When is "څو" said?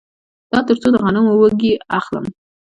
0.81-0.87